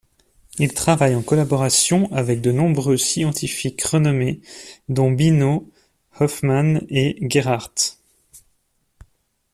Il 0.57 0.73
travaille 0.73 1.13
en 1.13 1.21
collaboration 1.21 2.11
avec 2.11 2.41
de 2.41 2.51
nombreux 2.51 2.97
scientifiques 2.97 3.83
renommés, 3.83 4.41
dont 4.89 5.11
Bineau, 5.11 5.69
Hofmann 6.19 6.81
et 6.89 7.17
Gerhardt. 7.29 7.99